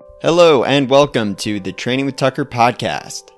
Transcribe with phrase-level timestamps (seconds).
[0.00, 3.30] Hello, and welcome to the Training with Tucker podcast.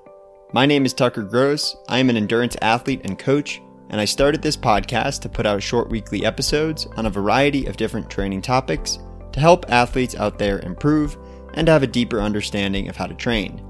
[0.51, 1.77] My name is Tucker Grose.
[1.87, 5.63] I am an endurance athlete and coach, and I started this podcast to put out
[5.63, 8.99] short weekly episodes on a variety of different training topics
[9.31, 11.17] to help athletes out there improve
[11.53, 13.63] and have a deeper understanding of how to train.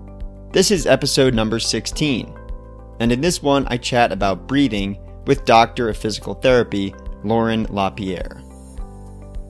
[0.52, 2.34] This is episode number 16,
[3.00, 4.98] and in this one, I chat about breathing
[5.28, 8.42] with Doctor of Physical Therapy Lauren LaPierre.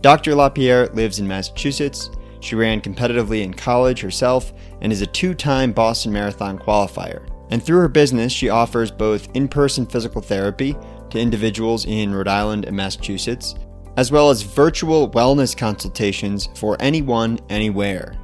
[0.02, 0.36] Dr.
[0.36, 2.10] LaPierre lives in Massachusetts
[2.44, 7.28] she ran competitively in college herself and is a two time Boston Marathon qualifier.
[7.50, 10.76] And through her business, she offers both in person physical therapy
[11.10, 13.56] to individuals in Rhode Island and Massachusetts,
[13.96, 18.18] as well as virtual wellness consultations for anyone, anywhere.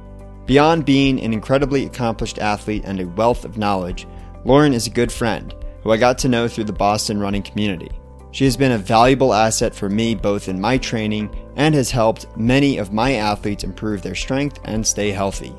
[0.46, 4.06] Beyond being an incredibly accomplished athlete and a wealth of knowledge,
[4.44, 7.90] Lauren is a good friend who I got to know through the Boston running community.
[8.32, 12.36] She has been a valuable asset for me both in my training and has helped
[12.36, 15.54] many of my athletes improve their strength and stay healthy.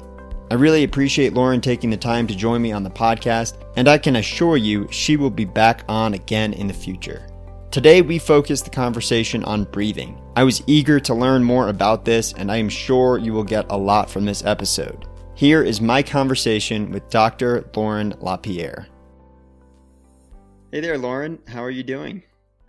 [0.50, 3.98] I really appreciate Lauren taking the time to join me on the podcast, and I
[3.98, 7.28] can assure you she will be back on again in the future.
[7.72, 10.22] Today, we focus the conversation on breathing.
[10.36, 13.66] I was eager to learn more about this, and I am sure you will get
[13.70, 15.08] a lot from this episode.
[15.36, 17.70] Here is my conversation with Dr.
[17.74, 18.88] Lauren LaPierre.
[20.74, 21.40] Hey there, Lauren.
[21.48, 22.24] How are you doing?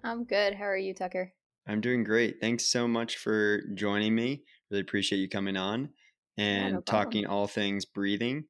[0.05, 0.55] I'm good.
[0.55, 1.33] How are you, Tucker?
[1.67, 2.41] I'm doing great.
[2.41, 4.43] Thanks so much for joining me.
[4.71, 5.91] Really appreciate you coming on
[6.37, 8.45] and yeah, no talking all things breathing.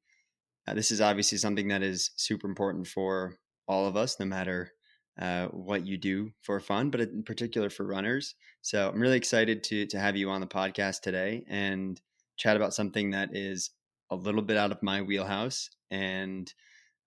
[0.66, 3.36] Uh, this is obviously something that is super important for
[3.68, 4.70] all of us, no matter
[5.20, 8.34] uh, what you do for fun, but in particular for runners.
[8.62, 12.00] So I'm really excited to to have you on the podcast today and
[12.36, 13.70] chat about something that is
[14.10, 16.50] a little bit out of my wheelhouse, and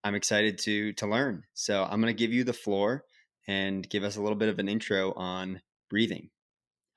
[0.04, 1.44] I'm excited to to learn.
[1.56, 3.06] So I'm going to give you the floor
[3.48, 6.30] and give us a little bit of an intro on breathing.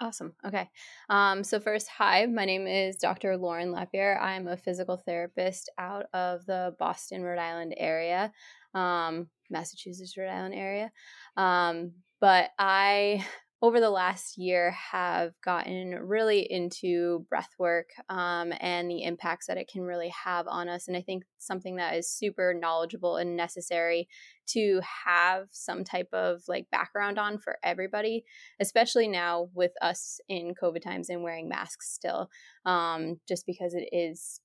[0.00, 0.34] Awesome.
[0.46, 0.68] Okay.
[1.08, 3.36] Um, so, first, hi, my name is Dr.
[3.36, 4.20] Lauren Lapierre.
[4.20, 8.32] I'm a physical therapist out of the Boston, Rhode Island area,
[8.74, 10.92] um, Massachusetts, Rhode Island area.
[11.36, 13.26] Um, but I
[13.60, 19.56] over the last year have gotten really into breath work um, and the impacts that
[19.56, 23.36] it can really have on us and i think something that is super knowledgeable and
[23.36, 24.08] necessary
[24.46, 28.24] to have some type of like background on for everybody
[28.60, 32.28] especially now with us in covid times and wearing masks still
[32.64, 34.40] um, just because it is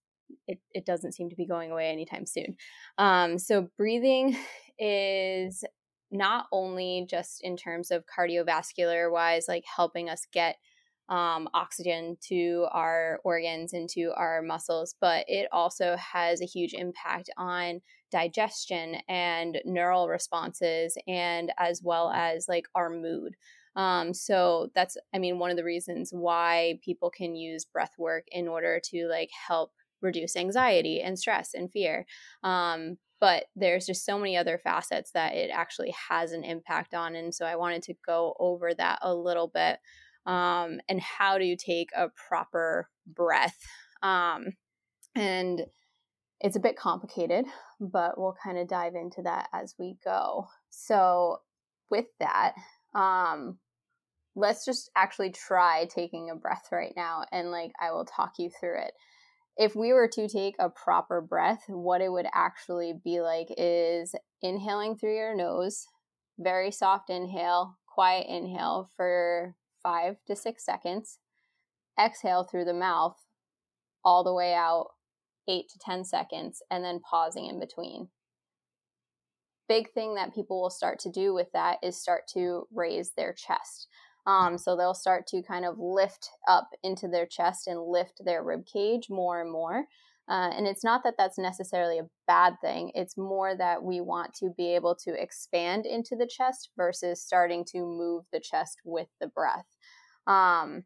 [0.47, 2.55] it, it doesn't seem to be going away anytime soon.
[2.97, 4.37] Um, so breathing
[4.79, 5.63] is
[6.13, 10.57] not only just in terms of cardiovascular wise, like helping us get
[11.09, 16.73] um, oxygen to our organs and to our muscles, but it also has a huge
[16.73, 17.81] impact on
[18.11, 23.35] digestion and neural responses, and as well as like our mood.
[23.75, 28.25] Um, so that's, I mean, one of the reasons why people can use breath work
[28.31, 32.05] in order to like help reduce anxiety and stress and fear.
[32.43, 37.15] Um, but there's just so many other facets that it actually has an impact on
[37.15, 39.79] and so i wanted to go over that a little bit
[40.25, 43.57] um, and how do you take a proper breath?
[44.01, 44.47] Um,
[45.15, 45.61] and
[46.41, 47.45] it's a bit complicated
[47.79, 50.47] but we'll kind of dive into that as we go.
[50.69, 51.37] So
[51.89, 52.55] with that
[52.93, 53.57] um,
[54.35, 58.49] let's just actually try taking a breath right now and like i will talk you
[58.49, 58.93] through it
[59.57, 64.15] if we were to take a proper breath, what it would actually be like is
[64.41, 65.85] inhaling through your nose,
[66.39, 71.19] very soft inhale, quiet inhale for five to six seconds,
[71.99, 73.17] exhale through the mouth
[74.03, 74.87] all the way out
[75.47, 78.07] eight to 10 seconds, and then pausing in between.
[79.67, 83.33] Big thing that people will start to do with that is start to raise their
[83.33, 83.87] chest.
[84.25, 88.43] Um, so they'll start to kind of lift up into their chest and lift their
[88.43, 89.85] rib cage more and more.
[90.29, 92.91] Uh, and it's not that that's necessarily a bad thing.
[92.95, 97.65] It's more that we want to be able to expand into the chest versus starting
[97.71, 99.65] to move the chest with the breath.
[100.25, 100.85] Um,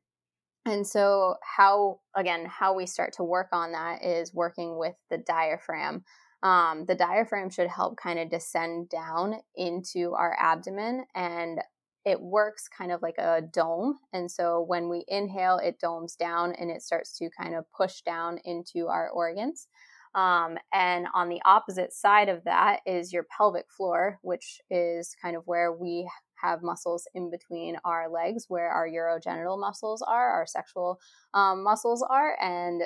[0.66, 5.20] and so, how, again, how we start to work on that is working with the
[5.20, 6.04] diaphragm.
[6.44, 11.62] Um, the diaphragm should help kind of descend down into our abdomen and
[12.08, 14.00] it works kind of like a dome.
[14.14, 18.00] And so when we inhale, it domes down and it starts to kind of push
[18.02, 19.68] down into our organs.
[20.16, 25.36] Um, and on the opposite side of that is your pelvic floor, which is kind
[25.36, 26.10] of where we
[26.42, 31.02] have muscles in between our legs, where our urogenital muscles are, our sexual
[31.34, 32.38] um, muscles are.
[32.42, 32.84] And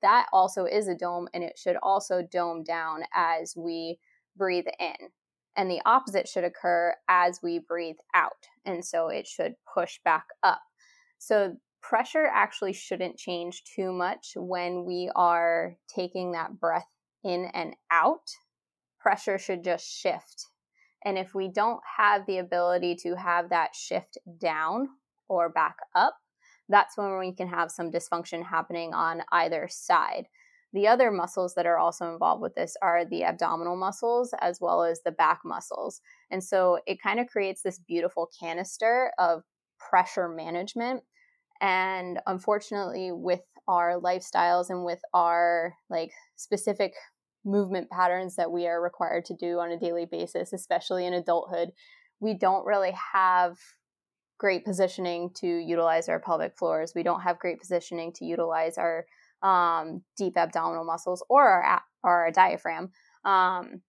[0.00, 3.98] that also is a dome, and it should also dome down as we
[4.34, 5.10] breathe in
[5.56, 8.32] and the opposite should occur as we breathe out.
[8.64, 10.62] And so it should push back up.
[11.18, 16.88] So pressure actually shouldn't change too much when we are taking that breath
[17.24, 18.30] in and out.
[18.98, 20.46] Pressure should just shift.
[21.04, 24.88] And if we don't have the ability to have that shift down
[25.28, 26.16] or back up,
[26.68, 30.26] that's when we can have some dysfunction happening on either side.
[30.72, 34.82] The other muscles that are also involved with this are the abdominal muscles as well
[34.82, 36.00] as the back muscles.
[36.30, 39.42] And so it kind of creates this beautiful canister of
[39.78, 41.02] pressure management.
[41.60, 46.94] And unfortunately, with our lifestyles and with our like specific
[47.44, 51.70] movement patterns that we are required to do on a daily basis, especially in adulthood,
[52.20, 53.58] we don't really have
[54.38, 56.92] great positioning to utilize our pelvic floors.
[56.94, 59.06] We don't have great positioning to utilize our
[59.42, 62.90] um, deep abdominal muscles or our, or our diaphragm.
[63.24, 63.82] Um,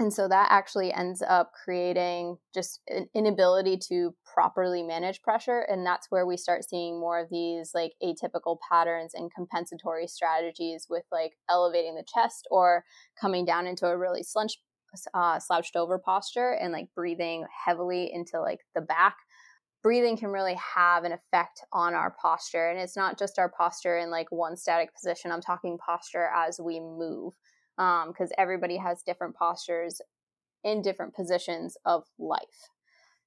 [0.00, 5.66] and so that actually ends up creating just an inability to properly manage pressure.
[5.68, 10.86] And that's where we start seeing more of these like atypical patterns and compensatory strategies
[10.88, 12.84] with like elevating the chest or
[13.20, 14.60] coming down into a really slouched,
[15.12, 19.16] uh, slouched over posture and like breathing heavily into like the back
[19.82, 22.68] breathing can really have an effect on our posture.
[22.68, 25.32] And it's not just our posture in like one static position.
[25.32, 27.32] I'm talking posture as we move,
[27.76, 30.00] because um, everybody has different postures
[30.64, 32.68] in different positions of life.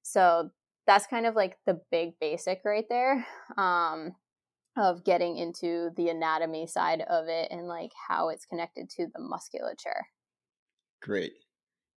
[0.02, 0.50] So
[0.86, 3.26] that's kind of like the big basic right there
[3.56, 4.12] um,
[4.76, 9.20] of getting into the anatomy side of it and like how it's connected to the
[9.20, 10.06] musculature.
[11.02, 11.32] Great.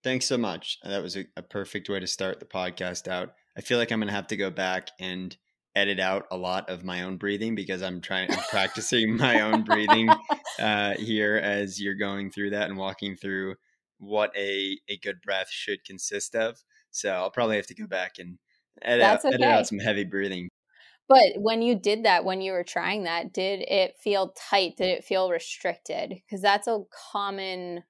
[0.04, 0.78] Thanks so much.
[0.84, 3.34] That was a, a perfect way to start the podcast out.
[3.58, 5.36] I feel like I'm gonna have to go back and
[5.76, 9.64] edit out a lot of my own breathing because I'm trying I'm practicing my own
[9.64, 10.10] breathing
[10.60, 13.56] uh, here as you're going through that and walking through
[13.98, 16.64] what a a good breath should consist of.
[16.92, 18.38] So I'll probably have to go back and
[18.82, 19.36] edit, out, okay.
[19.36, 20.50] edit out some heavy breathing.
[21.08, 24.78] But when you did that, when you were trying that, did it feel tight?
[24.78, 26.10] Did it feel restricted?
[26.10, 26.82] Because that's a
[27.12, 27.84] common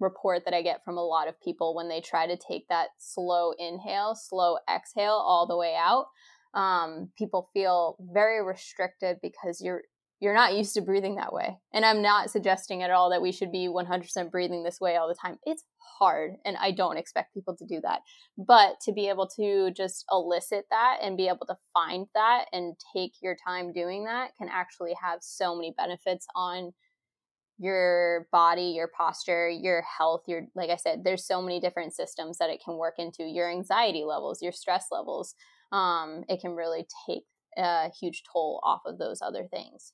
[0.00, 2.88] report that I get from a lot of people when they try to take that
[2.98, 6.06] slow inhale, slow exhale all the way out.
[6.54, 9.82] Um, people feel very restricted because you're
[10.20, 11.56] you're not used to breathing that way.
[11.72, 15.08] And I'm not suggesting at all that we should be 100% breathing this way all
[15.08, 15.38] the time.
[15.46, 15.64] It's
[15.98, 18.00] hard, and I don't expect people to do that.
[18.36, 22.74] But to be able to just elicit that and be able to find that and
[22.94, 26.72] take your time doing that can actually have so many benefits on
[27.60, 32.38] your body, your posture, your health, your like I said, there's so many different systems
[32.38, 35.34] that it can work into your anxiety levels, your stress levels.
[35.72, 37.24] Um, it can really take
[37.58, 39.92] a huge toll off of those other things.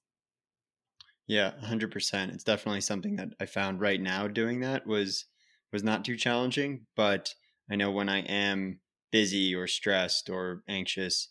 [1.26, 2.32] Yeah, 100%.
[2.32, 5.26] It's definitely something that I found right now doing that was
[5.72, 7.34] was not too challenging, but
[7.70, 8.80] I know when I am
[9.10, 11.28] busy or stressed or anxious,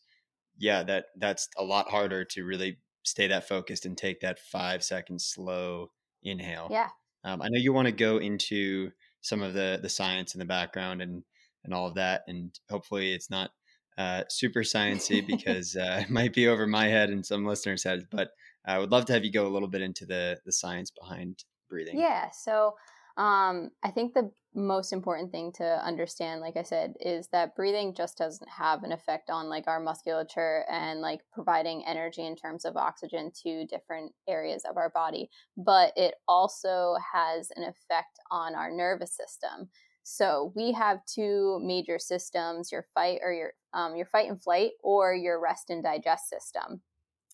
[0.58, 4.84] yeah, that that's a lot harder to really stay that focused and take that 5
[4.84, 5.92] second slow
[6.26, 6.68] inhale.
[6.70, 6.90] Yeah.
[7.24, 8.92] Um, I know you want to go into
[9.22, 11.24] some of the the science in the background and
[11.64, 13.52] and all of that, and hopefully it's not
[13.98, 18.06] uh, super sciency because uh, it might be over my head and some listeners' heads.
[18.10, 18.30] But
[18.66, 21.44] I would love to have you go a little bit into the the science behind
[21.70, 22.00] breathing.
[22.00, 22.30] Yeah.
[22.32, 22.76] So
[23.18, 27.94] um, I think the most important thing to understand, like I said, is that breathing
[27.94, 32.66] just doesn't have an effect on like our musculature and like providing energy in terms
[32.66, 38.56] of oxygen to different areas of our body, but it also has an effect on
[38.56, 39.70] our nervous system.
[40.04, 44.72] So we have two major systems: your fight or your um, your fight and flight,
[44.84, 46.82] or your rest and digest system.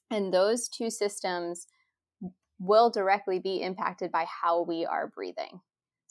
[0.10, 1.68] And those two systems
[2.60, 5.60] will directly be impacted by how we are breathing.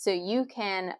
[0.00, 0.94] So you can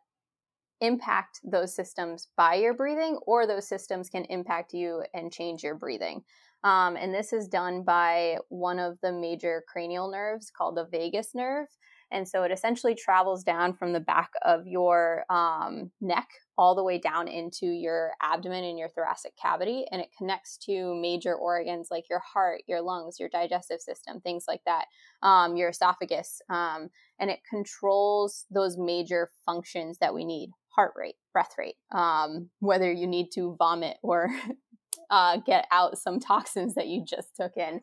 [0.83, 5.75] impact those systems by your breathing, or those systems can impact you and change your
[5.75, 6.23] breathing.
[6.65, 11.35] Um, and this is done by one of the major cranial nerves called the vagus
[11.35, 11.69] nerve.
[12.11, 16.85] And so it essentially travels down from the back of your um, neck all the
[16.85, 19.85] way down into your abdomen and your thoracic cavity.
[19.91, 24.45] And it connects to major organs like your heart, your lungs, your digestive system, things
[24.47, 24.87] like that,
[25.23, 26.43] um, your esophagus.
[26.51, 32.51] Um, and it controls those major functions that we need heart rate, breath rate, um,
[32.61, 34.31] whether you need to vomit or
[35.11, 37.81] uh, get out some toxins that you just took in.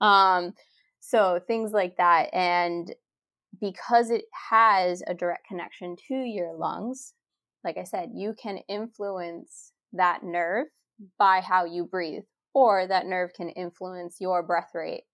[0.00, 0.54] Um,
[1.00, 2.28] so things like that.
[2.32, 2.94] And
[3.58, 7.14] because it has a direct connection to your lungs,
[7.64, 10.66] like I said, you can influence that nerve
[11.18, 15.04] by how you breathe, or that nerve can influence your breath rate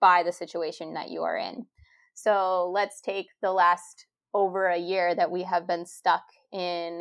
[0.00, 1.66] by the situation that you are in.
[2.14, 7.00] So let's take the last over a year that we have been stuck in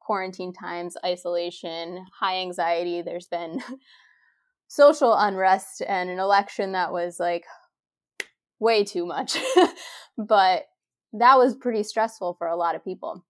[0.00, 3.02] quarantine times, isolation, high anxiety.
[3.02, 3.62] There's been
[4.68, 7.44] social unrest and an election that was like
[8.58, 9.36] way too much.
[10.18, 10.66] but
[11.12, 13.24] that was pretty stressful for a lot of people.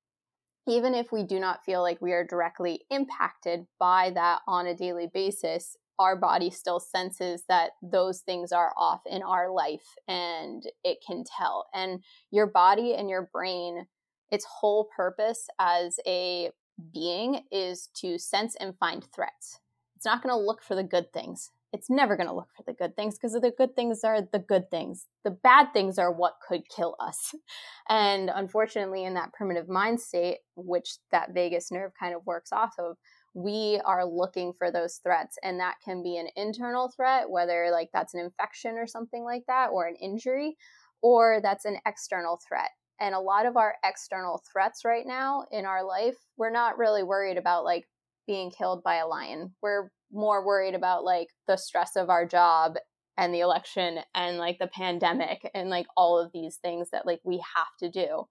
[0.69, 4.75] Even if we do not feel like we are directly impacted by that on a
[4.75, 10.65] daily basis, our body still senses that those things are off in our life and
[10.85, 11.67] it can tell.
[11.73, 13.87] And your body and your brain,
[14.31, 16.51] its whole purpose as a
[16.93, 19.61] being is to sense and find threats.
[19.95, 21.51] It's not going to look for the good things.
[21.77, 24.39] It's never going to look for the good things because the good things are the
[24.39, 25.07] good things.
[25.25, 27.35] The bad things are what could kill us.
[27.89, 32.73] And unfortunately, in that primitive mind state, which that vagus nerve kind of works off
[32.81, 32.97] of,
[33.33, 37.91] we are looking for those threats and that can be an internal threat whether like
[37.93, 40.57] that's an infection or something like that or an injury
[41.03, 45.67] or that's an external threat and a lot of our external threats right now in
[45.67, 47.87] our life we're not really worried about like
[48.27, 52.77] being killed by a lion we're more worried about like the stress of our job
[53.19, 57.21] and the election and like the pandemic and like all of these things that like
[57.25, 58.27] we have to do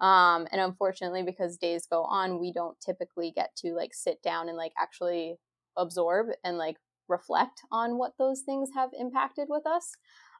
[0.00, 4.48] um, and unfortunately, because days go on, we don't typically get to like sit down
[4.48, 5.36] and like actually
[5.76, 6.76] absorb and like
[7.08, 9.92] reflect on what those things have impacted with us.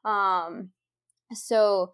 [0.03, 0.69] Um,
[1.31, 1.93] so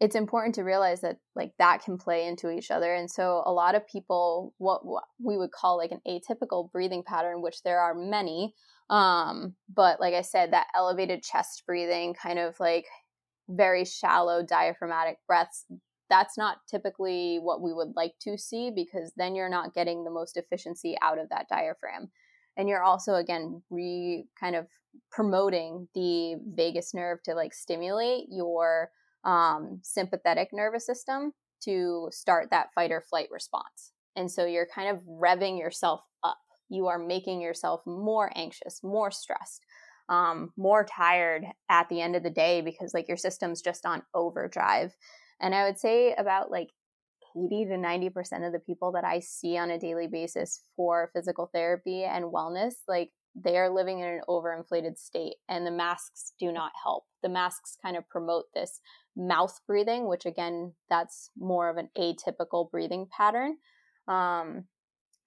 [0.00, 2.94] it's important to realize that like that can play into each other.
[2.94, 7.02] And so a lot of people, what, what we would call like an atypical breathing
[7.06, 8.54] pattern, which there are many,
[8.90, 12.86] um, but like I said, that elevated chest breathing, kind of like
[13.48, 15.66] very shallow diaphragmatic breaths
[16.10, 20.10] that's not typically what we would like to see because then you're not getting the
[20.10, 22.10] most efficiency out of that diaphragm.
[22.56, 24.66] And you're also, again, re kind of
[25.10, 28.90] promoting the vagus nerve to like stimulate your
[29.24, 31.32] um, sympathetic nervous system
[31.64, 33.92] to start that fight or flight response.
[34.16, 36.38] And so you're kind of revving yourself up.
[36.68, 39.64] You are making yourself more anxious, more stressed,
[40.08, 44.02] um, more tired at the end of the day because like your system's just on
[44.14, 44.94] overdrive.
[45.40, 46.68] And I would say about like
[47.36, 51.50] 80 to 90% of the people that I see on a daily basis for physical
[51.52, 56.52] therapy and wellness, like they are living in an overinflated state and the masks do
[56.52, 57.04] not help.
[57.22, 58.80] The masks kind of promote this
[59.16, 63.56] mouth breathing, which again, that's more of an atypical breathing pattern.
[64.08, 64.64] Um,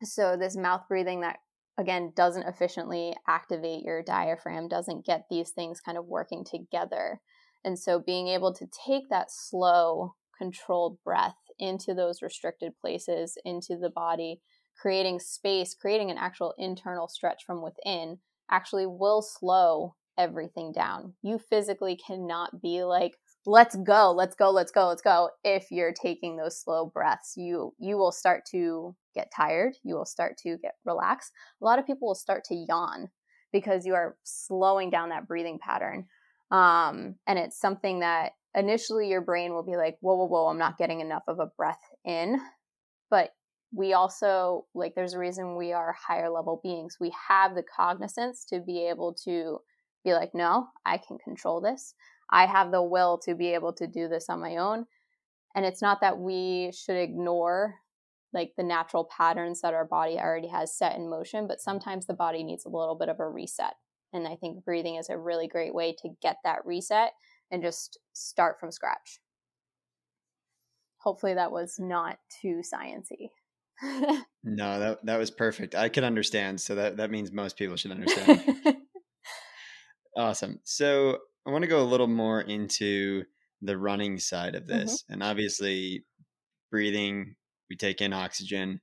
[0.03, 1.37] so, this mouth breathing that
[1.77, 7.21] again doesn't efficiently activate your diaphragm, doesn't get these things kind of working together.
[7.63, 13.77] And so being able to take that slow, controlled breath into those restricted places, into
[13.77, 14.41] the body,
[14.79, 21.13] creating space, creating an actual internal stretch from within, actually will slow everything down.
[21.21, 23.13] You physically cannot be like,
[23.47, 25.29] let's go, let's go, let's go, let's go.
[25.45, 30.05] If you're taking those slow breaths, you you will start to get tired, you will
[30.05, 31.31] start to get relaxed.
[31.61, 33.09] A lot of people will start to yawn
[33.53, 36.05] because you are slowing down that breathing pattern.
[36.51, 40.57] Um, and it's something that initially your brain will be like, whoa, whoa, whoa, I'm
[40.57, 42.39] not getting enough of a breath in.
[43.09, 43.31] But
[43.73, 46.97] we also, like, there's a reason we are higher level beings.
[46.99, 49.59] We have the cognizance to be able to
[50.03, 51.93] be like, no, I can control this.
[52.29, 54.85] I have the will to be able to do this on my own.
[55.55, 57.75] And it's not that we should ignore
[58.33, 62.13] like the natural patterns that our body already has set in motion, but sometimes the
[62.13, 63.73] body needs a little bit of a reset.
[64.13, 67.11] And I think breathing is a really great way to get that reset
[67.51, 69.19] and just start from scratch.
[70.99, 73.29] Hopefully that was not too sciency.
[74.43, 75.75] no, that that was perfect.
[75.75, 76.59] I can understand.
[76.59, 78.43] So that that means most people should understand.
[80.17, 80.59] awesome.
[80.63, 83.23] So I want to go a little more into
[83.61, 84.79] the running side of mm-hmm.
[84.79, 85.03] this.
[85.03, 85.13] Mm-hmm.
[85.13, 86.05] And obviously
[86.69, 87.35] breathing,
[87.69, 88.81] we take in oxygen,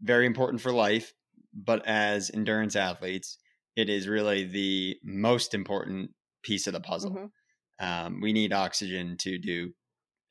[0.00, 1.12] very important for life,
[1.54, 3.38] but as endurance athletes,
[3.74, 6.10] it is really the most important
[6.42, 7.12] piece of the puzzle.
[7.12, 7.84] Mm-hmm.
[7.84, 9.72] Um, we need oxygen to do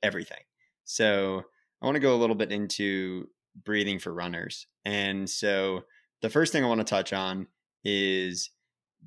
[0.04, 0.42] everything.
[0.86, 1.42] So
[1.82, 3.28] I want to go a little bit into
[3.66, 4.68] breathing for runners.
[4.86, 5.82] And so
[6.22, 7.48] the first thing I want to touch on
[7.84, 8.52] is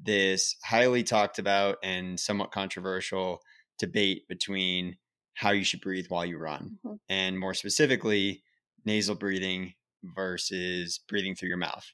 [0.03, 3.41] this highly talked about and somewhat controversial
[3.79, 4.97] debate between
[5.35, 6.97] how you should breathe while you run, mm-hmm.
[7.09, 8.43] and more specifically,
[8.85, 9.75] nasal breathing
[10.15, 11.85] versus breathing through your mouth.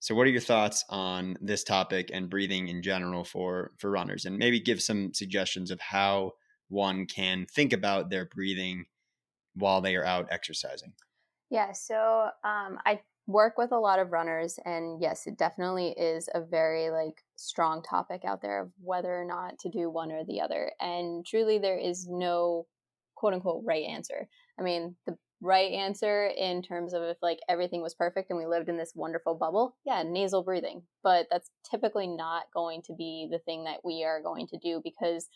[0.00, 4.24] So, what are your thoughts on this topic and breathing in general for for runners,
[4.24, 6.32] and maybe give some suggestions of how
[6.68, 8.86] one can think about their breathing
[9.54, 10.92] while they are out exercising?
[11.50, 16.28] Yeah, so um, I work with a lot of runners, and yes, it definitely is
[16.32, 20.24] a very like strong topic out there of whether or not to do one or
[20.24, 20.72] the other.
[20.80, 22.66] And truly, there is no
[23.14, 24.28] quote unquote right answer.
[24.58, 28.46] I mean, the right answer in terms of if like everything was perfect and we
[28.46, 30.82] lived in this wonderful bubble, yeah, nasal breathing.
[31.02, 34.80] But that's typically not going to be the thing that we are going to do
[34.82, 35.28] because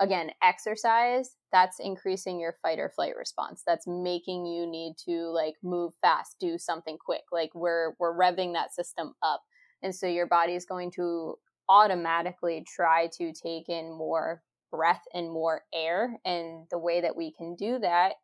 [0.00, 3.62] again, exercise, that's increasing your fight or flight response.
[3.64, 7.22] That's making you need to like move fast, do something quick.
[7.30, 9.42] Like we're we're revving that system up.
[9.82, 11.34] And so your body is going to
[11.68, 16.18] automatically try to take in more breath and more air.
[16.24, 18.14] And the way that we can do that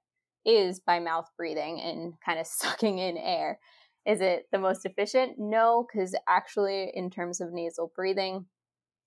[0.44, 3.58] is by mouth breathing and kind of sucking in air.
[4.06, 5.34] Is it the most efficient?
[5.38, 8.46] No, because actually, in terms of nasal breathing,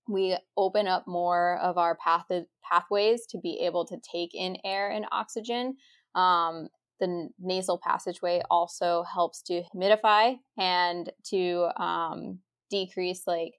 [0.08, 2.26] we open up more of our path
[2.62, 5.76] pathways to be able to take in air and oxygen.
[6.14, 6.68] Um,
[7.00, 12.38] the nasal passageway also helps to humidify and to um,
[12.70, 13.54] decrease like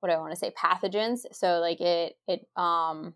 [0.00, 1.20] what do I want to say pathogens.
[1.32, 3.14] So like it it um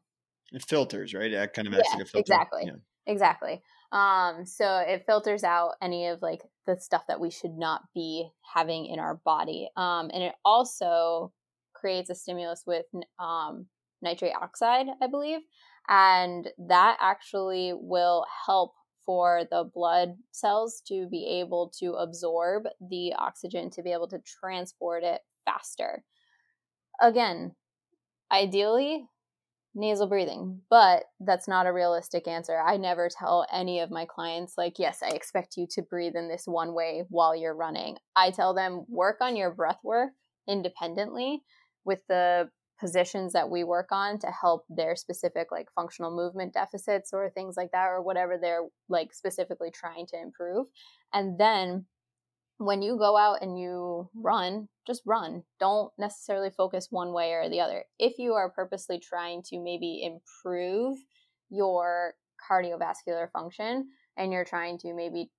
[0.52, 1.32] it filters right.
[1.32, 2.20] It kind of acts yeah, like a filter.
[2.20, 2.62] Exactly.
[2.66, 2.72] Yeah.
[3.06, 3.62] Exactly.
[3.90, 8.30] Um, so it filters out any of like the stuff that we should not be
[8.54, 9.68] having in our body.
[9.76, 11.32] Um, and it also
[11.74, 12.86] creates a stimulus with
[13.18, 13.66] um,
[14.00, 15.40] nitrate oxide, I believe,
[15.88, 18.72] and that actually will help
[19.04, 24.20] for the blood cells to be able to absorb the oxygen to be able to
[24.20, 26.04] transport it faster.
[27.02, 27.56] Again,
[28.30, 29.08] ideally,
[29.74, 32.58] nasal breathing, but that's not a realistic answer.
[32.58, 36.28] I never tell any of my clients, like, yes, I expect you to breathe in
[36.28, 37.96] this one way while you're running.
[38.14, 40.10] I tell them, work on your breath work
[40.48, 41.42] independently
[41.84, 47.12] with the positions that we work on to help their specific like functional movement deficits
[47.12, 50.66] or things like that or whatever they're like specifically trying to improve
[51.14, 51.86] and then
[52.58, 55.44] when you go out and you run just run.
[55.60, 57.84] Don't necessarily focus one way or the other.
[58.00, 60.98] If you are purposely trying to maybe improve
[61.50, 62.14] your
[62.50, 65.30] cardiovascular function and you're trying to maybe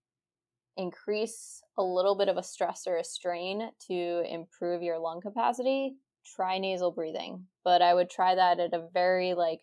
[0.78, 5.98] increase a little bit of a stress or a strain to improve your lung capacity
[6.36, 9.62] try nasal breathing, but I would try that at a very like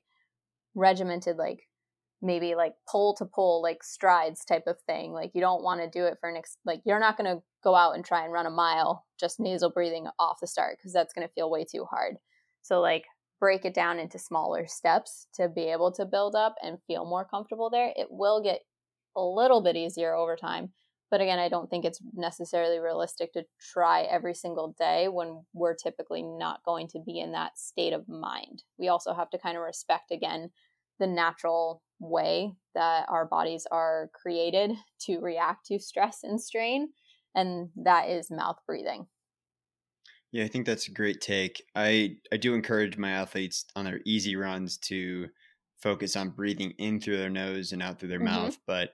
[0.75, 1.61] regimented, like
[2.23, 5.13] maybe like pull to pull, like strides type of thing.
[5.13, 7.43] Like you don't want to do it for an ex- like you're not going to
[7.63, 10.93] go out and try and run a mile just nasal breathing off the start because
[10.93, 12.17] that's going to feel way too hard.
[12.63, 13.05] So like
[13.39, 17.25] break it down into smaller steps to be able to build up and feel more
[17.25, 17.93] comfortable there.
[17.97, 18.61] It will get
[19.17, 20.73] a little bit easier over time,
[21.11, 25.75] but again, I don't think it's necessarily realistic to try every single day when we're
[25.75, 28.63] typically not going to be in that state of mind.
[28.79, 30.51] We also have to kind of respect, again,
[31.01, 36.91] the natural way that our bodies are created to react to stress and strain,
[37.35, 39.07] and that is mouth breathing.
[40.33, 41.65] Yeah, I think that's a great take.
[41.75, 45.27] I, I do encourage my athletes on their easy runs to
[45.83, 48.45] focus on breathing in through their nose and out through their mm-hmm.
[48.45, 48.91] mouth, but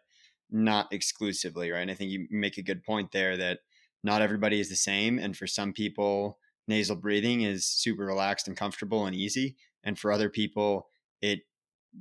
[0.51, 1.83] not exclusively, right?
[1.83, 3.59] And I think you make a good point there that
[4.03, 5.19] not everybody is the same.
[5.19, 6.39] And for some people,
[6.69, 9.57] nasal breathing is super relaxed and comfortable and easy.
[9.85, 10.89] And for other people,
[11.21, 11.41] it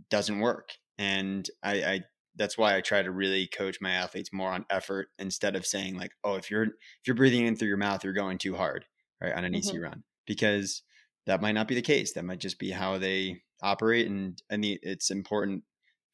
[0.09, 0.69] doesn't work.
[0.97, 1.99] And I, I
[2.35, 5.97] that's why I try to really coach my athletes more on effort instead of saying
[5.97, 8.85] like, oh, if you're if you're breathing in through your mouth, you're going too hard,
[9.21, 9.59] right, on an mm-hmm.
[9.59, 10.03] easy run.
[10.27, 10.81] Because
[11.27, 12.13] that might not be the case.
[12.13, 14.07] That might just be how they operate.
[14.07, 15.63] And and the, it's important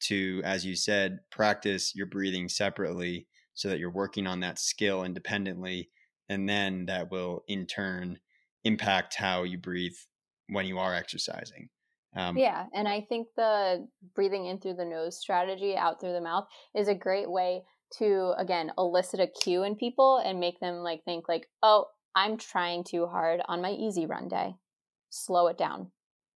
[0.04, 5.04] to, as you said, practice your breathing separately so that you're working on that skill
[5.04, 5.90] independently.
[6.28, 8.18] And then that will in turn
[8.64, 9.96] impact how you breathe
[10.48, 11.68] when you are exercising.
[12.14, 12.66] Um, yeah.
[12.74, 16.88] And I think the breathing in through the nose strategy, out through the mouth, is
[16.88, 17.62] a great way
[17.98, 22.36] to, again, elicit a cue in people and make them like think, like, oh, I'm
[22.36, 24.56] trying too hard on my easy run day.
[25.08, 25.90] Slow it down.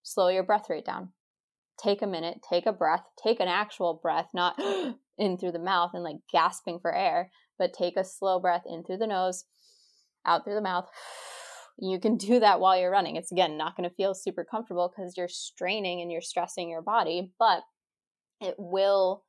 [0.04, 1.10] Slow your breath rate down
[1.78, 4.60] take a minute, take a breath, take an actual breath, not
[5.18, 8.84] in through the mouth and like gasping for air, but take a slow breath in
[8.84, 9.46] through the nose,
[10.26, 10.88] out through the mouth.
[11.78, 13.16] You can do that while you're running.
[13.16, 16.82] It's again not going to feel super comfortable because you're straining and you're stressing your
[16.82, 17.64] body, but
[18.42, 19.24] it will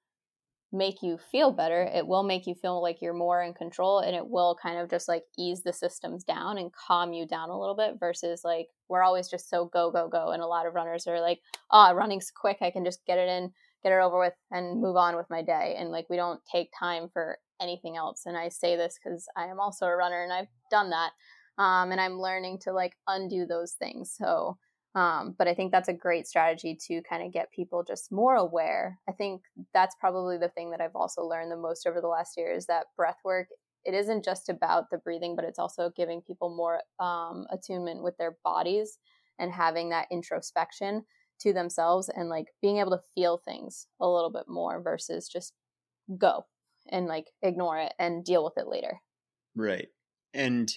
[0.75, 1.83] make you feel better.
[1.83, 4.91] It will make you feel like you're more in control and it will kind of
[4.91, 8.69] just like ease the systems down and calm you down a little bit versus like
[8.89, 10.31] we're always just so go, go, go.
[10.31, 12.59] And a lot of runners are like, oh, running's quick.
[12.61, 13.53] I can just get it in,
[13.83, 15.77] get it over with, and move on with my day.
[15.79, 18.23] And like we don't take time for anything else.
[18.27, 21.13] And I say this because I am also a runner and I've done that.
[21.59, 24.15] Um, and I'm learning to like undo those things.
[24.17, 24.59] So,
[24.95, 28.37] um, but I think that's a great strategy to kind of get people just more
[28.37, 28.99] aware.
[29.09, 32.37] I think that's probably the thing that I've also learned the most over the last
[32.37, 33.49] year is that breath work,
[33.85, 38.17] it isn't just about the breathing, but it's also giving people more um, attunement with
[38.19, 38.99] their bodies
[39.39, 41.05] and having that introspection
[41.41, 45.53] to themselves and like being able to feel things a little bit more versus just
[46.17, 46.47] go
[46.89, 49.01] and like ignore it and deal with it later.
[49.57, 49.89] Right.
[50.33, 50.73] And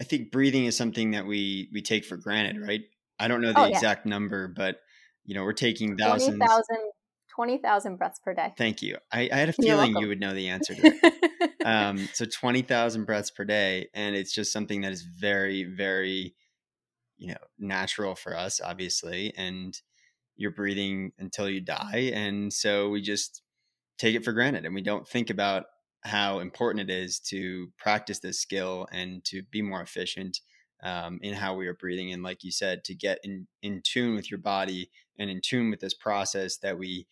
[0.00, 2.80] I think breathing is something that we we take for granted, right?
[3.18, 3.76] I don't know the Oh, yeah.
[3.76, 4.78] exact number, but
[5.24, 6.38] you know, we're taking thousands.
[6.38, 6.90] 20,000
[7.28, 8.52] 20,000 breaths per day.
[8.58, 8.98] Thank you.
[9.12, 11.50] I, I had a feeling you would know the answer to that.
[11.64, 13.88] um, so 20,000 breaths per day.
[13.94, 16.34] And it's just something that is very, very,
[17.18, 19.32] you know, natural for us, obviously.
[19.36, 19.78] And
[20.36, 22.10] you're breathing until you die.
[22.12, 23.42] And so we just
[23.96, 25.66] take it for granted and we don't think about
[26.02, 30.40] how important it is to practice this skill and to be more efficient
[30.82, 32.12] um, in how we are breathing.
[32.12, 35.70] And like you said, to get in, in tune with your body and in tune
[35.70, 37.06] with this process that we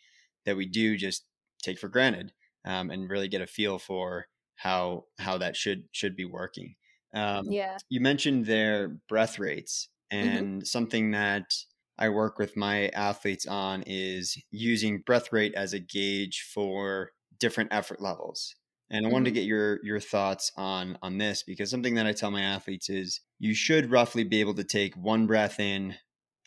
[0.46, 1.26] that we do just
[1.62, 2.32] take for granted
[2.64, 6.76] um, and really get a feel for how how that should should be working.
[7.14, 7.76] Um, yeah.
[7.88, 11.54] you mentioned their breath rates and something that
[11.98, 17.72] I work with my athletes on is using breath rate as a gauge for different
[17.72, 18.54] effort levels.
[18.90, 22.12] And I wanted to get your your thoughts on on this because something that I
[22.12, 25.96] tell my athletes is you should roughly be able to take one breath in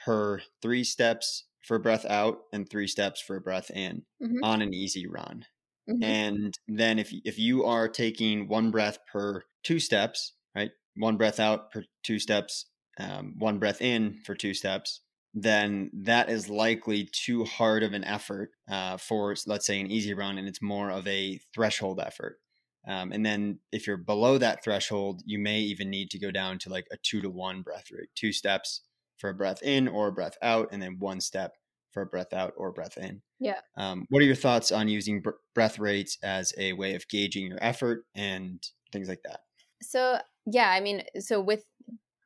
[0.04, 4.42] per 3 steps for a breath out and 3 steps for a breath in Mhm.
[4.42, 5.46] on an easy run.
[5.88, 6.14] Mhm.
[6.14, 11.40] And then if if you are taking one breath per two steps, right, one breath
[11.40, 15.02] out per two steps, um, one breath in for two steps,
[15.34, 20.14] then that is likely too hard of an effort uh, for let's say an easy
[20.14, 22.40] run, and it's more of a threshold effort.
[22.88, 26.58] Um, and then if you're below that threshold, you may even need to go down
[26.60, 28.82] to like a two to one breath rate, two steps
[29.18, 31.54] for a breath in or a breath out, and then one step
[31.92, 33.22] for a breath out or breath in.
[33.40, 33.60] Yeah.
[33.78, 37.48] Um, what are your thoughts on using br- breath rates as a way of gauging
[37.48, 39.42] your effort and things like that?
[39.82, 41.66] So yeah, I mean, so with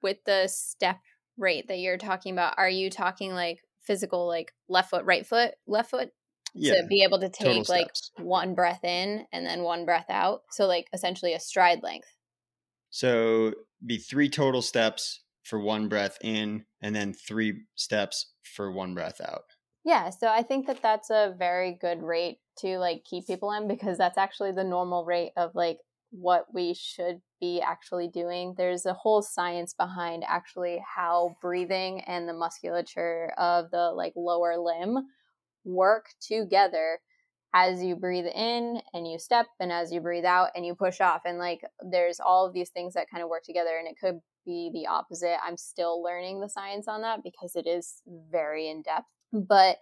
[0.01, 0.99] with the step
[1.37, 5.53] rate that you're talking about, are you talking like physical, like left foot, right foot,
[5.67, 6.11] left foot,
[6.53, 10.41] Yeah, to be able to take like one breath in and then one breath out?
[10.51, 12.07] So like essentially a stride length.
[12.89, 13.53] So
[13.85, 19.21] be three total steps for one breath in, and then three steps for one breath
[19.21, 19.43] out.
[19.83, 23.67] Yeah, so I think that that's a very good rate to like keep people in
[23.67, 25.77] because that's actually the normal rate of like
[26.19, 28.55] what we should be actually doing.
[28.57, 34.57] There's a whole science behind actually how breathing and the musculature of the like lower
[34.57, 35.07] limb
[35.65, 36.99] work together
[37.53, 40.99] as you breathe in and you step and as you breathe out and you push
[40.99, 43.95] off and like there's all of these things that kind of work together and it
[43.99, 45.37] could be the opposite.
[45.43, 48.01] I'm still learning the science on that because it is
[48.31, 49.07] very in depth.
[49.33, 49.77] But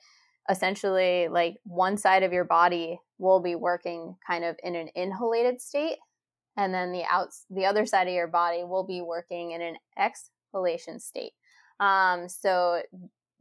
[0.50, 5.62] essentially like one side of your body will be working kind of in an inhalated
[5.62, 5.98] state
[6.58, 9.76] and then the outs the other side of your body will be working in an
[9.98, 11.34] exhalation state.
[11.80, 12.82] Um, so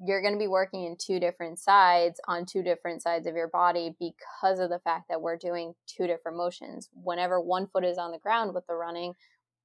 [0.04, 3.48] you're going to be working in two different sides on two different sides of your
[3.48, 6.88] body because of the fact that we're doing two different motions.
[6.92, 9.14] Whenever one foot is on the ground with the running,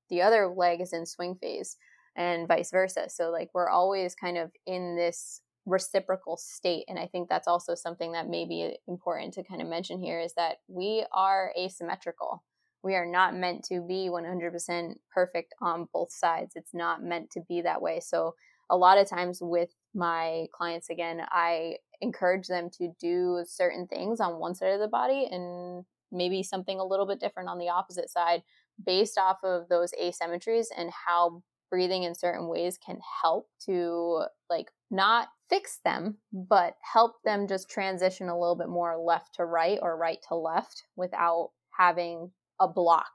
[0.09, 1.77] the other leg is in swing phase
[2.15, 3.09] and vice versa.
[3.09, 7.75] So like we're always kind of in this reciprocal state and I think that's also
[7.75, 12.43] something that may be important to kind of mention here is that we are asymmetrical.
[12.83, 16.53] We are not meant to be 100% perfect on both sides.
[16.55, 17.99] It's not meant to be that way.
[17.99, 18.35] So
[18.69, 24.19] a lot of times with my clients again i encourage them to do certain things
[24.19, 27.69] on one side of the body and maybe something a little bit different on the
[27.69, 28.41] opposite side
[28.85, 34.71] based off of those asymmetries and how breathing in certain ways can help to like
[34.89, 39.79] not fix them but help them just transition a little bit more left to right
[39.81, 43.11] or right to left without having a block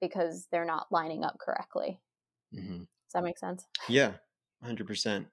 [0.00, 2.00] because they're not lining up correctly
[2.54, 2.84] Mm-hmm.
[3.08, 4.16] does that make sense Yeah,
[4.62, 5.28] hundred percent.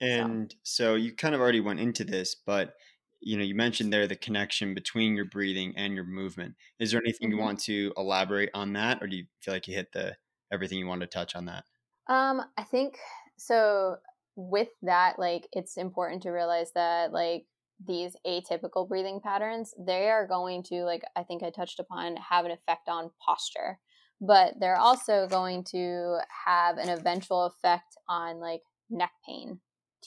[0.00, 2.76] And so you kind of already went into this, but
[3.20, 6.56] you know, you mentioned there the connection between your breathing and your movement.
[6.80, 7.32] Is there anything Mhm.
[7.32, 10.18] you want to elaborate on that, or do you feel like you hit the
[10.52, 11.64] everything you wanted to touch on that?
[12.06, 12.98] Um, I think
[13.36, 13.98] so
[14.36, 17.46] with that, like it's important to realize that like
[17.84, 22.44] these atypical breathing patterns, they are going to, like I think I touched upon, have
[22.44, 23.78] an effect on posture.
[24.20, 29.60] But they're also going to have an eventual effect on like neck pain,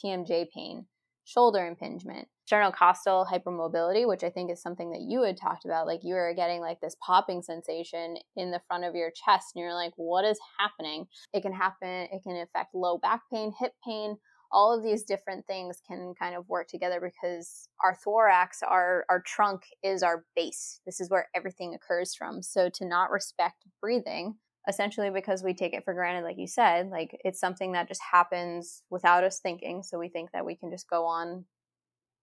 [0.03, 0.87] TMJ pain,
[1.23, 5.87] shoulder impingement, sternocostal hypermobility, which I think is something that you had talked about.
[5.87, 9.63] Like you were getting like this popping sensation in the front of your chest, and
[9.63, 11.05] you're like, what is happening?
[11.33, 14.17] It can happen, it can affect low back pain, hip pain.
[14.51, 19.21] All of these different things can kind of work together because our thorax, our, our
[19.21, 20.81] trunk is our base.
[20.85, 22.41] This is where everything occurs from.
[22.41, 24.35] So to not respect breathing,
[24.69, 28.01] essentially because we take it for granted like you said like it's something that just
[28.11, 31.43] happens without us thinking so we think that we can just go on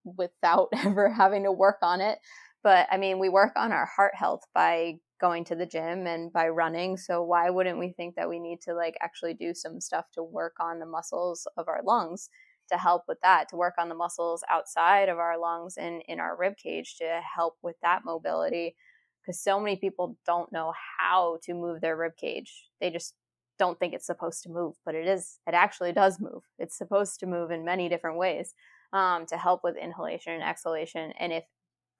[0.05, 2.21] without ever having to work on it
[2.63, 6.33] but I mean, we work on our heart health by going to the gym and
[6.33, 6.97] by running.
[6.97, 10.23] So why wouldn't we think that we need to like actually do some stuff to
[10.23, 12.31] work on the muscles of our lungs
[12.71, 16.21] to help with that, to work on the muscles outside of our lungs and in
[16.21, 18.77] our rib cage to help with that mobility?
[19.23, 22.69] Because so many people don't know how to move their rib cage.
[22.81, 23.15] They just
[23.59, 25.39] don't think it's supposed to move, but it is.
[25.47, 26.43] It actually does move.
[26.59, 28.55] It's supposed to move in many different ways
[28.93, 31.13] um, to help with inhalation and exhalation.
[31.19, 31.45] And if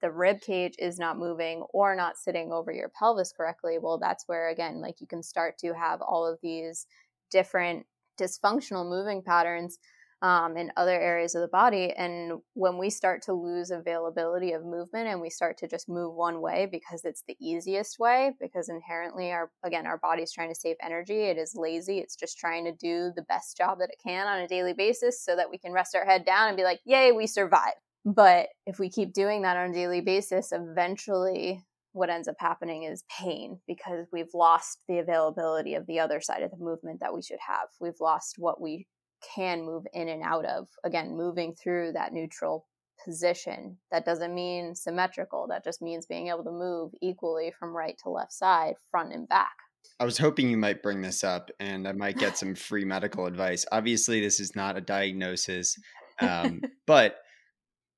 [0.01, 4.27] the rib cage is not moving or not sitting over your pelvis correctly, well, that's
[4.27, 6.87] where, again, like you can start to have all of these
[7.31, 7.85] different
[8.19, 9.79] dysfunctional moving patterns
[10.21, 11.93] um, in other areas of the body.
[11.93, 16.13] And when we start to lose availability of movement and we start to just move
[16.13, 20.59] one way because it's the easiest way, because inherently, our again, our body's trying to
[20.59, 21.21] save energy.
[21.21, 21.99] It is lazy.
[21.99, 25.23] It's just trying to do the best job that it can on a daily basis
[25.23, 27.77] so that we can rest our head down and be like, yay, we survived.
[28.05, 32.83] But if we keep doing that on a daily basis, eventually what ends up happening
[32.83, 37.13] is pain because we've lost the availability of the other side of the movement that
[37.13, 37.67] we should have.
[37.79, 38.87] We've lost what we
[39.35, 40.67] can move in and out of.
[40.83, 42.67] Again, moving through that neutral
[43.03, 43.77] position.
[43.91, 48.09] That doesn't mean symmetrical, that just means being able to move equally from right to
[48.09, 49.55] left side, front and back.
[49.99, 53.25] I was hoping you might bring this up and I might get some free medical
[53.25, 53.65] advice.
[53.71, 55.75] Obviously, this is not a diagnosis,
[56.19, 57.17] um, but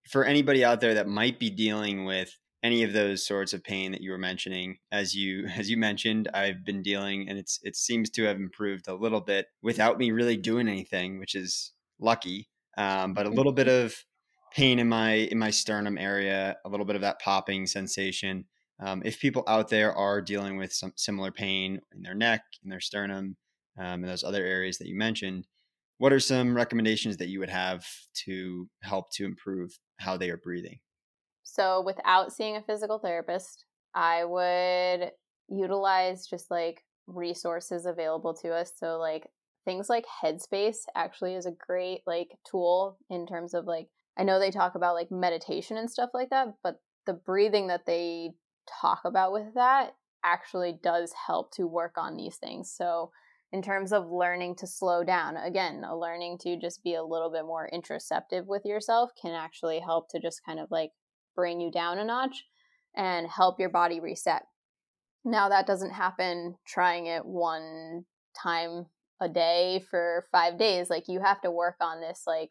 [0.10, 3.92] for anybody out there that might be dealing with any of those sorts of pain
[3.92, 7.76] that you were mentioning as you as you mentioned i've been dealing and it's it
[7.76, 12.48] seems to have improved a little bit without me really doing anything which is lucky
[12.78, 13.96] um, but a little bit of
[14.54, 18.46] pain in my in my sternum area a little bit of that popping sensation.
[18.80, 22.70] Um, if people out there are dealing with some similar pain in their neck in
[22.70, 23.38] their sternum
[23.78, 25.48] um, and those other areas that you mentioned
[26.00, 27.86] what are some recommendations that you would have
[28.26, 29.70] to help to improve
[30.02, 30.80] how they are breathing
[31.52, 35.12] so without seeing a physical therapist, I would
[35.50, 38.72] utilize just like resources available to us.
[38.78, 39.28] So like
[39.66, 44.40] things like Headspace actually is a great like tool in terms of like I know
[44.40, 48.32] they talk about like meditation and stuff like that, but the breathing that they
[48.82, 52.72] talk about with that actually does help to work on these things.
[52.72, 53.12] So
[53.54, 57.46] in terms of learning to slow down, again, learning to just be a little bit
[57.46, 60.92] more introspective with yourself can actually help to just kind of like
[61.36, 62.46] bring you down a notch
[62.96, 64.44] and help your body reset.
[65.24, 68.06] Now, that doesn't happen trying it one
[68.42, 68.88] time
[69.22, 70.90] a day for five days.
[70.90, 72.50] Like, you have to work on this, like,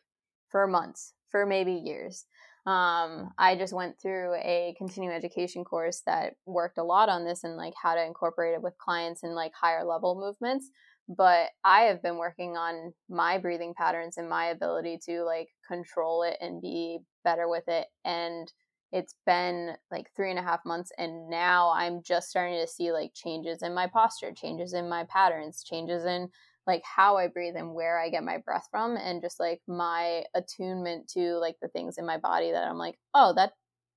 [0.51, 2.27] for months, for maybe years.
[2.67, 7.43] Um, I just went through a continuing education course that worked a lot on this
[7.43, 10.71] and, like, how to incorporate it with clients in, like, higher level movements
[11.16, 16.23] but I have been working on my breathing patterns and my ability to like control
[16.23, 17.87] it and be better with it.
[18.05, 18.51] And
[18.92, 22.92] it's been like three and a half months and now i'm just starting to see
[22.92, 26.29] like changes in my posture changes in my patterns changes in
[26.66, 30.25] like how i breathe and where i get my breath from and just like my
[30.35, 33.53] attunement to like the things in my body that i'm like oh that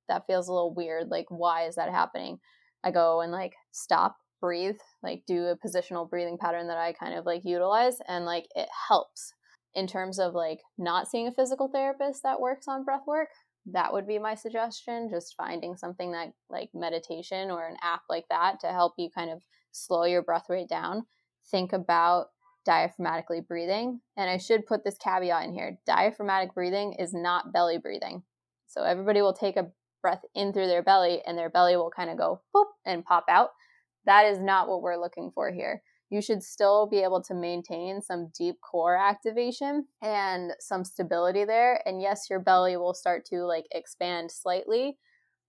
[0.09, 2.37] that feels a little weird like why is that happening
[2.83, 7.17] i go and like stop breathe like do a positional breathing pattern that i kind
[7.17, 9.33] of like utilize and like it helps.
[9.73, 13.29] In terms of like not seeing a physical therapist that works on breath work
[13.71, 18.25] that would be my suggestion just finding something that like meditation or an app like
[18.29, 21.05] that to help you kind of slow your breath rate down.
[21.49, 22.27] Think about
[22.67, 27.77] diaphragmatically breathing and i should put this caveat in here diaphragmatic breathing is not belly
[27.77, 28.23] breathing.
[28.67, 32.09] So everybody will take a breath in through their belly and their belly will kind
[32.09, 33.49] of go boop and pop out
[34.05, 35.81] that is not what we're looking for here
[36.13, 41.81] you should still be able to maintain some deep core activation and some stability there.
[41.87, 44.99] And yes, your belly will start to like expand slightly.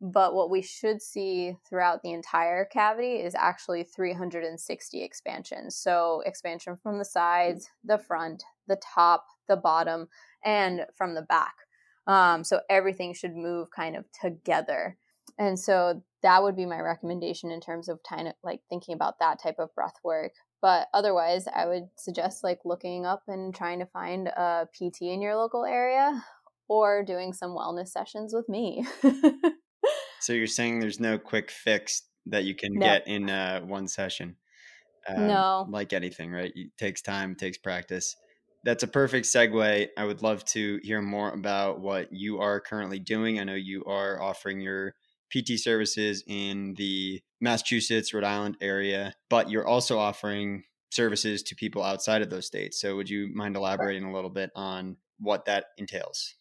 [0.00, 5.76] But what we should see throughout the entire cavity is actually 360 expansions.
[5.76, 10.08] So, expansion from the sides, the front, the top, the bottom,
[10.44, 11.54] and from the back.
[12.06, 14.98] Um, so, everything should move kind of together.
[15.38, 19.18] And so, that would be my recommendation in terms of kind of like thinking about
[19.20, 20.32] that type of breath work.
[20.62, 25.20] But otherwise, I would suggest like looking up and trying to find a PT in
[25.20, 26.24] your local area
[26.66, 28.86] or doing some wellness sessions with me.
[30.20, 32.86] so you're saying there's no quick fix that you can no.
[32.86, 34.36] get in uh, one session?
[35.06, 35.66] Um, no.
[35.68, 36.52] Like anything, right?
[36.54, 38.16] It takes time, takes practice.
[38.64, 39.88] That's a perfect segue.
[39.94, 43.38] I would love to hear more about what you are currently doing.
[43.38, 44.94] I know you are offering your
[45.34, 51.82] PT services in the Massachusetts, Rhode Island area, but you're also offering services to people
[51.82, 52.80] outside of those states.
[52.80, 56.36] So would you mind elaborating a little bit on what that entails?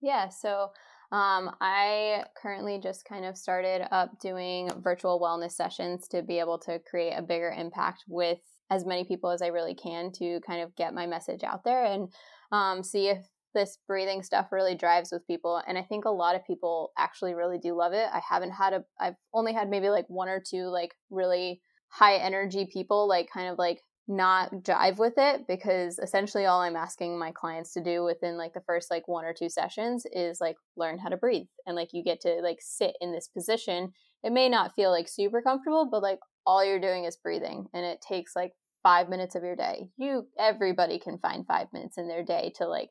[0.00, 0.70] Yeah, so
[1.10, 6.58] Um, I currently just kind of started up doing virtual wellness sessions to be able
[6.60, 10.60] to create a bigger impact with as many people as I really can to kind
[10.60, 12.12] of get my message out there and
[12.52, 13.26] um, see if
[13.58, 15.60] this breathing stuff really drives with people.
[15.66, 18.08] And I think a lot of people actually really do love it.
[18.12, 22.16] I haven't had a, I've only had maybe like one or two like really high
[22.16, 27.18] energy people like kind of like not jive with it because essentially all I'm asking
[27.18, 30.56] my clients to do within like the first like one or two sessions is like
[30.76, 33.92] learn how to breathe and like you get to like sit in this position.
[34.22, 37.84] It may not feel like super comfortable, but like all you're doing is breathing and
[37.84, 38.52] it takes like
[38.84, 39.90] 5 minutes of your day.
[39.98, 42.90] You everybody can find 5 minutes in their day to like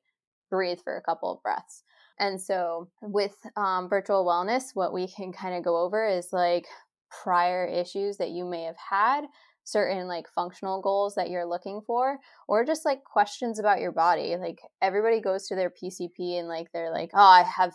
[0.49, 1.83] breathe for a couple of breaths.
[2.19, 6.65] And so with um, virtual wellness, what we can kind of go over is like
[7.09, 9.25] prior issues that you may have had
[9.63, 14.37] certain like functional goals that you're looking for or just like questions about your body
[14.37, 17.73] like everybody goes to their pcp and like they're like oh i have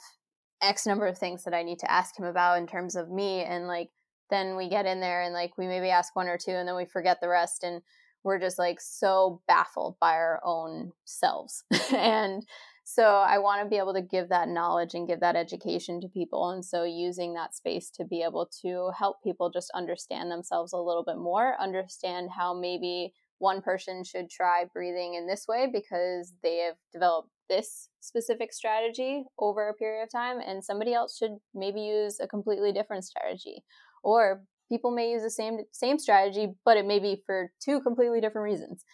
[0.63, 3.43] x number of things that i need to ask him about in terms of me
[3.43, 3.91] and like
[4.31, 6.77] then we get in there and like we maybe ask one or two and then
[6.77, 7.83] we forget the rest and
[8.25, 11.65] we're just like so baffled by our own selves
[11.97, 12.45] and
[12.85, 16.09] so I want to be able to give that knowledge and give that education to
[16.09, 16.51] people.
[16.51, 20.79] And so using that space to be able to help people just understand themselves a
[20.79, 26.33] little bit more, understand how maybe one person should try breathing in this way because
[26.43, 31.37] they have developed this specific strategy over a period of time and somebody else should
[31.55, 33.63] maybe use a completely different strategy
[34.05, 38.21] or people may use the same same strategy but it may be for two completely
[38.23, 38.85] different reasons.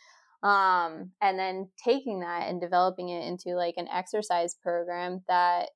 [0.42, 5.70] Um, and then taking that and developing it into like an exercise program that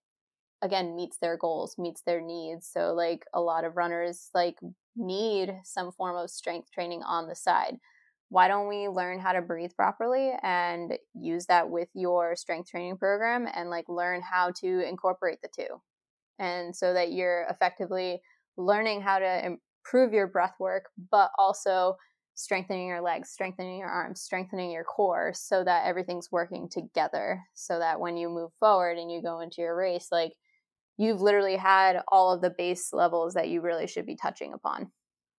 [0.61, 2.69] again meets their goals meets their needs.
[2.73, 4.59] So like a lot of runners like
[4.97, 7.77] need some form of strength training on the side.
[8.29, 12.97] Why don't we learn how to breathe properly and use that with your strength training
[12.97, 15.81] program and like learn how to incorporate the two?
[16.39, 18.23] And so that you're effectively
[18.57, 21.97] learning how to improve your breath work but also
[22.35, 27.43] strengthening your legs, strengthening your arms, strengthening your core so that everything's working together.
[27.55, 30.33] So that when you move forward and you go into your race, like
[30.97, 34.91] you've literally had all of the base levels that you really should be touching upon.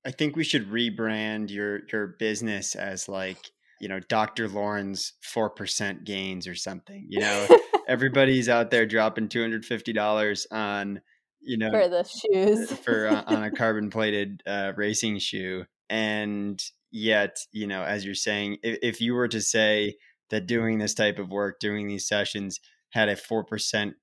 [0.06, 4.48] I think we should rebrand your your business as like, you know, Dr.
[4.48, 7.06] Lauren's 4% gains or something.
[7.10, 7.48] You know,
[7.88, 11.02] everybody's out there dropping $250 on
[11.44, 12.72] you know for the shoes.
[12.80, 15.66] for uh, on a carbon plated uh, racing shoe.
[15.90, 19.96] And yet you know as you're saying if, if you were to say
[20.30, 22.60] that doing this type of work doing these sessions
[22.92, 23.94] had a 4%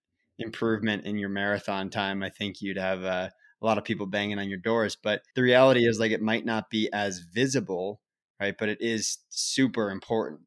[0.40, 3.28] improvement in your marathon time i think you'd have uh,
[3.62, 4.96] a lot of people banging on your doors.
[5.00, 8.00] But the reality is like it might not be as visible
[8.40, 8.54] right?
[8.58, 10.40] But it is super important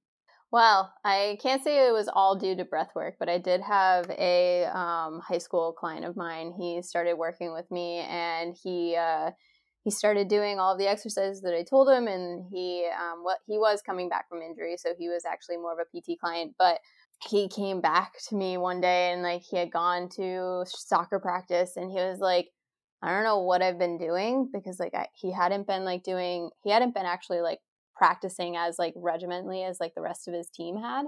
[0.54, 4.08] well, I can't say it was all due to breath work, but I did have
[4.12, 6.54] a um, high school client of mine.
[6.56, 9.32] He started working with me, and he uh,
[9.84, 13.58] he started doing all the exercises that I told him, and he um, what he
[13.58, 16.54] was coming back from injury, so he was actually more of a PT client.
[16.60, 16.82] But
[17.28, 21.78] he came back to me one day, and like he had gone to soccer practice,
[21.78, 22.50] and he was like,
[23.02, 26.52] "I don't know what I've been doing because like I, he hadn't been like doing
[26.63, 27.58] he hadn't been actually like
[27.95, 31.06] practicing as like regimentally as like the rest of his team had."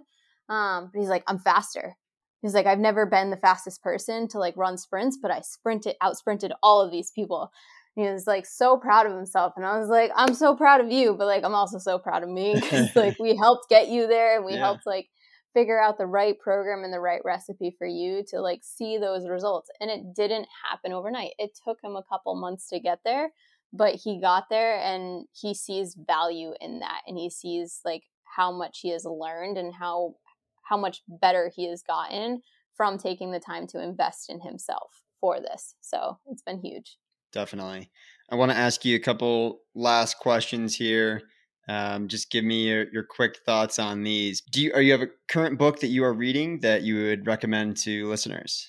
[0.49, 1.97] Um, but he's like, "I'm faster."
[2.41, 5.95] He's like, I've never been the fastest person to like run sprints, but I sprinted,
[5.99, 7.51] out sprinted all of these people
[7.95, 10.91] he was like so proud of himself and i was like i'm so proud of
[10.91, 14.07] you but like i'm also so proud of me because like we helped get you
[14.07, 14.59] there and we yeah.
[14.59, 15.07] helped like
[15.53, 19.27] figure out the right program and the right recipe for you to like see those
[19.27, 23.31] results and it didn't happen overnight it took him a couple months to get there
[23.75, 28.03] but he got there and he sees value in that and he sees like
[28.35, 30.15] how much he has learned and how
[30.63, 32.41] how much better he has gotten
[32.75, 36.97] from taking the time to invest in himself for this so it's been huge
[37.35, 37.91] definitely.
[38.31, 41.21] I want to ask you a couple last questions here.
[41.67, 44.41] Um, just give me your, your quick thoughts on these.
[44.51, 47.27] Do you are you have a current book that you are reading that you would
[47.27, 48.67] recommend to listeners?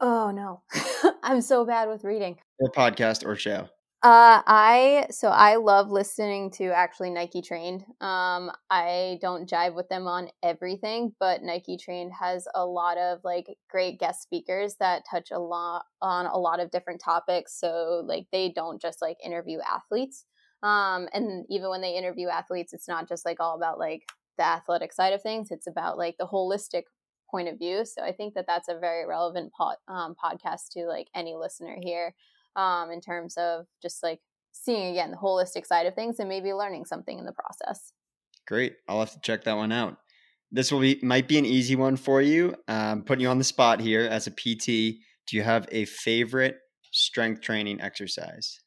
[0.00, 0.62] Oh no,
[1.22, 2.38] I'm so bad with reading.
[2.58, 3.68] Or podcast or show.
[4.00, 7.82] Uh, I so I love listening to actually Nike Trained.
[8.00, 13.18] Um, I don't jive with them on everything, but Nike Trained has a lot of
[13.24, 17.58] like great guest speakers that touch a lot on a lot of different topics.
[17.58, 20.26] So like they don't just like interview athletes.
[20.62, 24.02] Um, and even when they interview athletes, it's not just like all about like
[24.36, 25.50] the athletic side of things.
[25.50, 26.84] It's about like the holistic
[27.28, 27.84] point of view.
[27.84, 31.76] So I think that that's a very relevant pod, um, podcast to like any listener
[31.82, 32.14] here
[32.58, 34.20] um, in terms of just like
[34.52, 37.92] seeing again the holistic side of things and maybe learning something in the process.
[38.46, 38.74] Great.
[38.88, 39.96] I'll have to check that one out.
[40.50, 42.56] This will be might be an easy one for you.
[42.66, 44.98] Um, putting you on the spot here as a PT.
[45.26, 46.56] do you have a favorite
[46.92, 48.60] strength training exercise?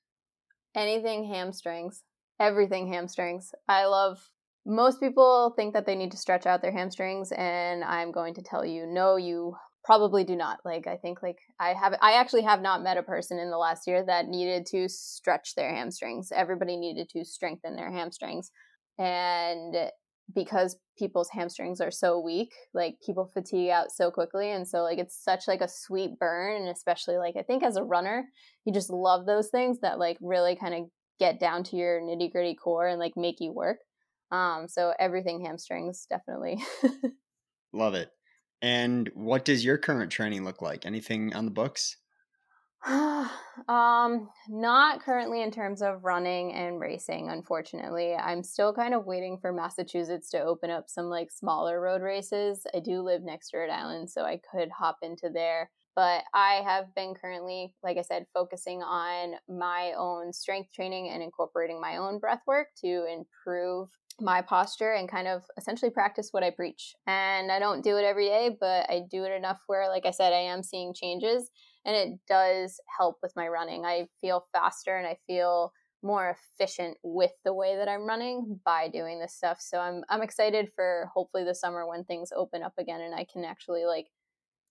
[0.75, 2.03] Anything hamstrings.
[2.39, 3.51] Everything hamstrings.
[3.67, 4.19] I love
[4.65, 8.43] most people think that they need to stretch out their hamstrings and I'm going to
[8.43, 12.43] tell you no you probably do not like i think like i have i actually
[12.43, 16.31] have not met a person in the last year that needed to stretch their hamstrings.
[16.33, 18.51] Everybody needed to strengthen their hamstrings
[18.99, 19.75] and
[20.33, 24.97] because people's hamstrings are so weak like people fatigue out so quickly and so like
[24.97, 28.25] it's such like a sweet burn and especially like i think as a runner
[28.63, 30.85] you just love those things that like really kind of
[31.21, 33.77] get down to your nitty gritty core and like make you work.
[34.31, 36.57] Um so everything hamstrings definitely.
[37.73, 38.09] Love it
[38.61, 40.85] and what does your current training look like?
[40.85, 41.97] Anything on the books?
[42.87, 48.15] um, not currently in terms of running and racing, unfortunately.
[48.15, 52.65] I'm still kind of waiting for Massachusetts to open up some like smaller road races.
[52.75, 55.69] I do live next to Rhode Island, so I could hop into there.
[55.95, 61.21] But I have been currently, like I said, focusing on my own strength training and
[61.21, 63.89] incorporating my own breath work to improve
[64.19, 66.93] my posture and kind of essentially practice what I preach.
[67.07, 70.11] And I don't do it every day, but I do it enough where, like I
[70.11, 71.49] said, I am seeing changes
[71.85, 73.85] and it does help with my running.
[73.85, 75.71] I feel faster and I feel
[76.03, 79.57] more efficient with the way that I'm running by doing this stuff.
[79.61, 83.25] So I'm I'm excited for hopefully the summer when things open up again and I
[83.31, 84.07] can actually like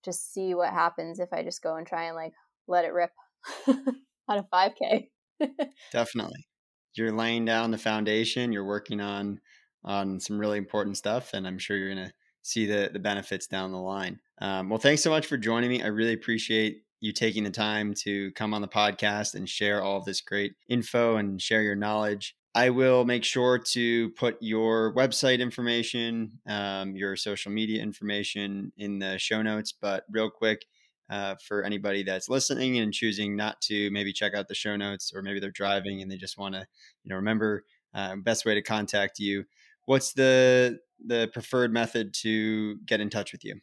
[0.05, 2.32] just see what happens if I just go and try and like
[2.66, 3.12] let it rip
[3.68, 5.09] on a 5k.
[5.93, 6.49] Definitely
[6.95, 8.53] you're laying down the foundation.
[8.53, 9.41] You're working on
[9.84, 12.12] on some really important stuff, and I'm sure you're gonna
[12.43, 14.20] see the the benefits down the line.
[14.41, 15.82] Um, well, thanks so much for joining me.
[15.82, 19.99] I really appreciate you taking the time to come on the podcast and share all
[19.99, 22.36] of this great info and share your knowledge.
[22.55, 28.99] I will make sure to put your website information, um, your social media information in
[28.99, 29.72] the show notes.
[29.72, 30.66] But real quick,
[31.11, 35.12] uh, for anybody that's listening and choosing not to maybe check out the show notes
[35.14, 36.66] or maybe they're driving and they just want to
[37.02, 39.44] you know remember uh, best way to contact you.
[39.86, 43.61] What's the the preferred method to get in touch with you?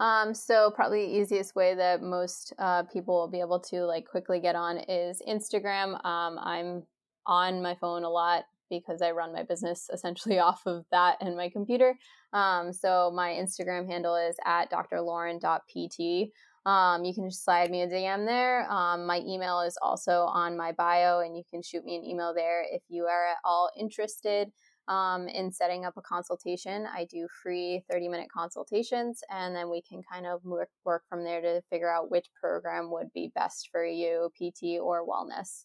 [0.00, 4.06] Um, so probably the easiest way that most uh, people will be able to like
[4.06, 6.04] quickly get on is instagram.
[6.04, 6.82] Um, i'm
[7.26, 11.36] on my phone a lot because i run my business essentially off of that and
[11.36, 11.94] my computer.
[12.32, 16.32] Um, so my instagram handle is at drlauren.pt
[16.64, 18.70] um, you can just slide me a DM there.
[18.70, 22.32] Um, my email is also on my bio, and you can shoot me an email
[22.34, 24.52] there if you are at all interested
[24.88, 26.86] um, in setting up a consultation.
[26.86, 31.24] I do free 30 minute consultations, and then we can kind of work, work from
[31.24, 35.64] there to figure out which program would be best for you, PT or wellness.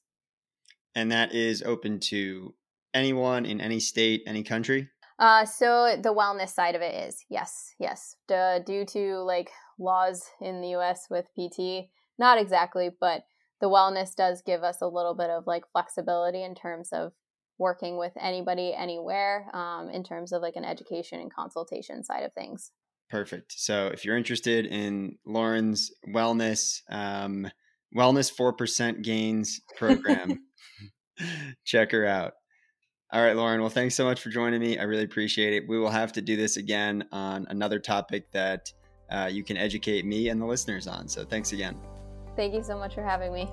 [0.95, 2.55] And that is open to
[2.93, 4.89] anyone in any state, any country?
[5.19, 8.15] Uh, so the wellness side of it is yes, yes.
[8.27, 11.89] Due to like laws in the US with PT.
[12.19, 13.23] Not exactly, but
[13.61, 17.13] the wellness does give us a little bit of like flexibility in terms of
[17.59, 22.34] working with anybody anywhere um, in terms of like an education and consultation side of
[22.34, 22.71] things.
[23.09, 23.53] Perfect.
[23.57, 27.49] So if you're interested in Lauren's wellness, um,
[27.95, 30.39] wellness 4% gains program,
[31.65, 32.34] check her out.
[33.11, 33.61] All right, Lauren.
[33.61, 34.78] Well, thanks so much for joining me.
[34.78, 35.63] I really appreciate it.
[35.69, 38.73] We will have to do this again on another topic that
[39.10, 41.08] uh, you can educate me and the listeners on.
[41.08, 41.78] So thanks again.
[42.36, 43.49] Thank you so much for having me.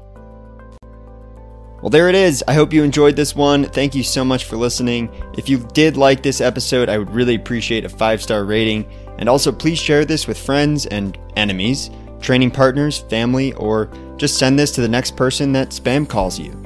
[1.85, 2.43] Well, there it is.
[2.49, 3.65] I hope you enjoyed this one.
[3.65, 5.11] Thank you so much for listening.
[5.37, 8.87] If you did like this episode, I would really appreciate a five star rating.
[9.19, 11.91] And also, please share this with friends and enemies,
[12.21, 16.59] training partners, family, or just send this to the next person that spam calls you.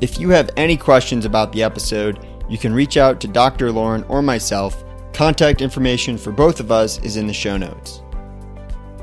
[0.00, 3.72] If you have any questions about the episode, you can reach out to Dr.
[3.72, 4.84] Lauren or myself.
[5.12, 8.02] Contact information for both of us is in the show notes.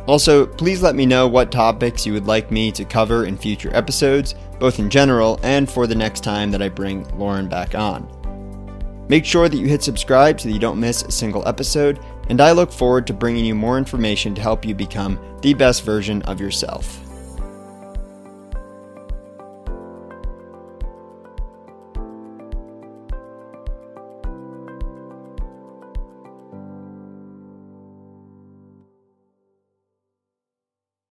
[0.09, 3.69] Also, please let me know what topics you would like me to cover in future
[3.75, 8.07] episodes, both in general and for the next time that I bring Lauren back on.
[9.07, 12.41] Make sure that you hit subscribe so that you don't miss a single episode, and
[12.41, 16.23] I look forward to bringing you more information to help you become the best version
[16.23, 16.98] of yourself.